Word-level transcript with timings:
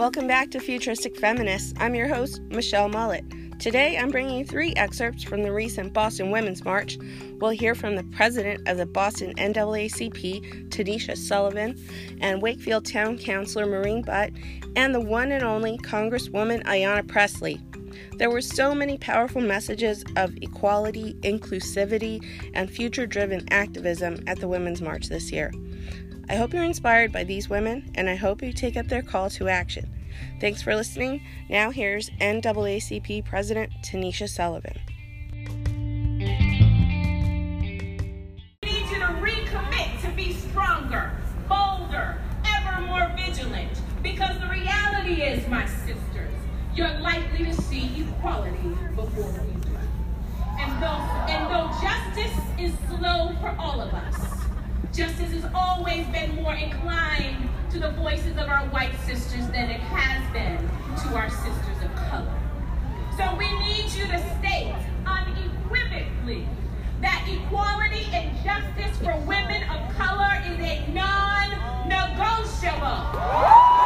Welcome 0.00 0.26
back 0.26 0.50
to 0.52 0.60
Futuristic 0.60 1.14
Feminists. 1.14 1.74
I'm 1.76 1.94
your 1.94 2.08
host, 2.08 2.40
Michelle 2.44 2.88
Mullet. 2.88 3.22
Today, 3.60 3.98
I'm 3.98 4.08
bringing 4.08 4.38
you 4.38 4.46
three 4.46 4.72
excerpts 4.76 5.22
from 5.22 5.42
the 5.42 5.52
recent 5.52 5.92
Boston 5.92 6.30
Women's 6.30 6.64
March. 6.64 6.96
We'll 7.38 7.50
hear 7.50 7.74
from 7.74 7.96
the 7.96 8.04
president 8.04 8.66
of 8.66 8.78
the 8.78 8.86
Boston 8.86 9.34
NAACP, 9.34 10.70
Tanisha 10.70 11.18
Sullivan, 11.18 11.78
and 12.22 12.40
Wakefield 12.40 12.86
Town 12.86 13.18
Councilor 13.18 13.66
Maureen 13.66 14.00
Butt, 14.00 14.30
and 14.74 14.94
the 14.94 15.02
one 15.02 15.32
and 15.32 15.44
only 15.44 15.76
Congresswoman 15.76 16.62
Ayanna 16.64 17.06
Pressley. 17.06 17.60
There 18.16 18.30
were 18.30 18.40
so 18.40 18.74
many 18.74 18.96
powerful 18.96 19.42
messages 19.42 20.02
of 20.16 20.34
equality, 20.40 21.12
inclusivity, 21.20 22.24
and 22.54 22.70
future 22.70 23.06
driven 23.06 23.46
activism 23.52 24.24
at 24.26 24.40
the 24.40 24.48
Women's 24.48 24.80
March 24.80 25.10
this 25.10 25.30
year. 25.30 25.52
I 26.30 26.36
hope 26.36 26.54
you're 26.54 26.62
inspired 26.62 27.10
by 27.10 27.24
these 27.24 27.50
women, 27.50 27.90
and 27.96 28.08
I 28.08 28.14
hope 28.14 28.40
you 28.40 28.52
take 28.52 28.76
up 28.76 28.86
their 28.86 29.02
call 29.02 29.30
to 29.30 29.48
action. 29.48 29.90
Thanks 30.40 30.62
for 30.62 30.76
listening. 30.76 31.26
Now, 31.48 31.72
here's 31.72 32.08
NAACP 32.20 33.24
President 33.24 33.72
Tanisha 33.82 34.28
Sullivan. 34.28 34.78
We 38.62 38.70
need 38.70 38.88
you 38.90 39.00
to 39.00 39.06
recommit 39.18 40.00
to 40.02 40.10
be 40.14 40.32
stronger, 40.34 41.10
bolder, 41.48 42.22
ever 42.46 42.80
more 42.82 43.10
vigilant. 43.16 43.82
Because 44.00 44.38
the 44.38 44.46
reality 44.46 45.22
is, 45.22 45.48
my 45.48 45.66
sisters, 45.66 46.32
you're 46.76 46.96
likely 47.00 47.46
to 47.46 47.54
see 47.62 47.90
equality 48.02 48.68
before 48.94 49.32
we 49.32 49.60
do. 49.62 49.76
And 50.60 50.80
though, 50.80 51.02
and 51.28 51.50
though 51.52 51.72
justice 51.82 52.38
is 52.56 52.72
slow 52.88 53.34
for 53.40 53.52
all 53.58 53.80
of 53.80 53.92
us, 53.92 54.29
justice 54.92 55.32
has 55.32 55.44
always 55.54 56.04
been 56.08 56.34
more 56.34 56.54
inclined 56.54 57.48
to 57.70 57.78
the 57.78 57.92
voices 57.92 58.32
of 58.32 58.48
our 58.48 58.66
white 58.68 58.92
sisters 59.06 59.46
than 59.48 59.70
it 59.70 59.80
has 59.80 60.20
been 60.32 60.58
to 61.04 61.14
our 61.16 61.30
sisters 61.30 61.82
of 61.84 61.94
color. 62.08 62.34
So 63.16 63.32
we 63.36 63.46
need 63.60 63.84
you 63.92 64.08
to 64.08 64.18
state 64.38 64.74
unequivocally 65.06 66.48
that 67.00 67.24
equality 67.28 68.06
and 68.12 68.36
justice 68.44 68.96
for 68.98 69.16
women 69.20 69.62
of 69.70 69.96
color 69.96 70.42
is 70.46 70.58
a 70.58 70.84
non-negotiable. 70.92 73.79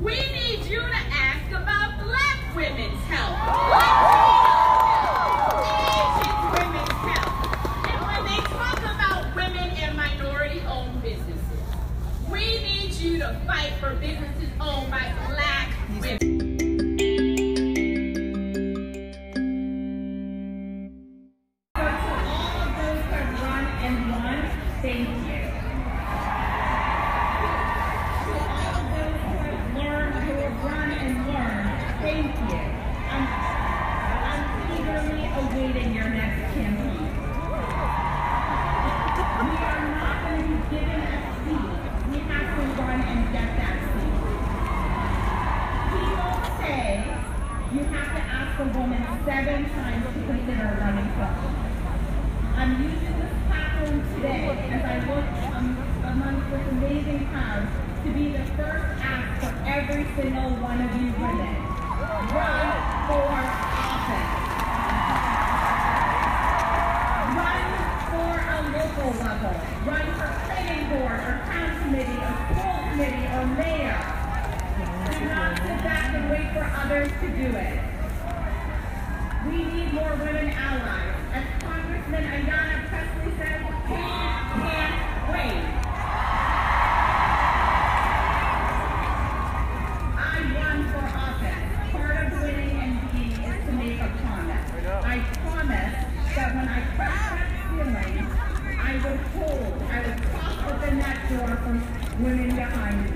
We 0.00 0.14
need 0.14 0.64
you 0.66 0.80
to 0.80 1.00
ask 1.10 1.50
about 1.50 1.98
black 2.04 2.54
women's 2.54 3.02
health, 3.04 3.38
Latino 3.72 4.20
women's 4.92 5.32
health, 5.32 5.64
Asian 6.20 6.40
women's 6.52 6.96
health. 7.08 7.40
And 7.88 7.98
when 8.06 8.22
they 8.28 8.40
talk 8.52 8.78
about 8.78 9.34
women 9.34 9.70
and 9.82 9.96
minority 9.96 10.60
owned 10.68 11.02
businesses, 11.02 11.62
we 12.30 12.58
need 12.58 12.92
you 12.92 13.18
to 13.18 13.40
fight 13.46 13.72
for 13.80 13.94
businesses 13.94 14.50
owned 14.60 14.90
by 14.90 15.12
black 15.26 15.45
be 58.16 58.32
the 58.32 58.44
first 58.56 58.88
ask 59.04 59.28
for 59.44 59.52
every 59.68 60.04
single 60.16 60.48
one 60.64 60.80
of 60.80 60.88
you 60.96 61.12
women. 61.20 61.52
Run 62.32 62.68
for 63.04 63.28
office. 63.28 64.32
Run 67.36 67.64
for 68.08 68.32
a 68.40 68.60
local 68.72 69.10
level. 69.20 69.52
Run 69.84 70.06
for 70.16 70.30
planning 70.48 70.88
board 70.96 71.20
or 71.28 71.34
town 71.44 71.70
committee 71.82 72.16
or 72.16 72.32
school 72.56 72.78
committee 72.88 73.28
or 73.36 73.44
mayor. 73.60 74.00
Do 75.12 75.24
not 75.28 75.52
sit 75.60 75.78
back 75.84 76.08
and 76.16 76.24
wait 76.32 76.48
for 76.56 76.64
others 76.64 77.12
to 77.20 77.28
do 77.36 77.48
it. 77.52 77.76
We 79.44 79.58
need 79.76 79.92
more 79.92 80.16
women 80.16 80.48
allies. 80.56 81.16
As 81.36 81.44
Congressman 81.60 82.24
Ayanna 82.24 82.88
Pressley 82.88 83.32
says, 83.36 83.55
women 102.18 102.56
behind 102.56 103.15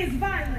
is 0.00 0.12
violent. 0.12 0.57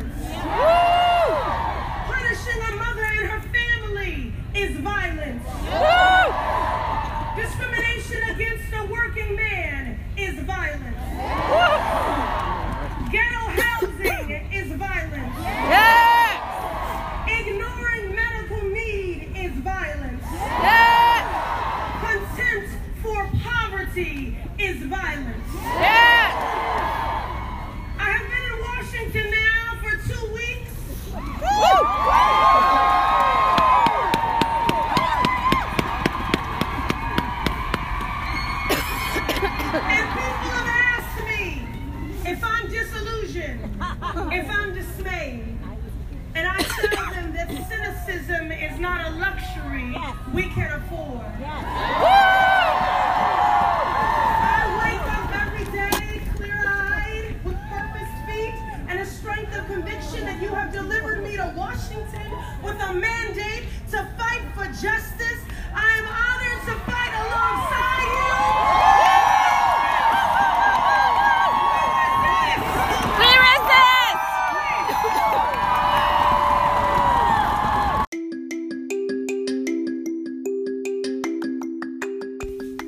mandate 62.93 63.63
to 63.91 64.07
fight 64.17 64.41
for 64.55 64.65
justice. 64.65 65.41
I 65.73 65.97
am 65.97 66.07
honored 66.07 66.61
to 66.67 66.75
fight 66.89 67.13
alongside 67.13 68.07
you. 68.13 68.19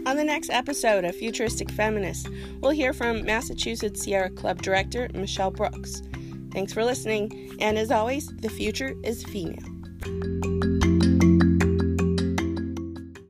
On 0.08 0.18
the 0.18 0.24
next 0.26 0.50
episode 0.50 1.06
of 1.06 1.16
Futuristic 1.16 1.72
Feminist, 1.72 2.28
we'll 2.60 2.72
hear 2.72 2.92
from 2.92 3.24
Massachusetts 3.24 4.02
Sierra 4.04 4.30
Club 4.30 4.62
Director 4.62 5.10
Michelle 5.14 5.52
Brooks. 5.52 6.02
Thanks 6.52 6.74
for 6.74 6.84
listening, 6.84 7.56
and 7.62 7.78
as 7.78 7.92
always, 7.92 8.28
the 8.42 8.50
future 8.50 8.94
is 9.04 9.24
female. 9.24 9.71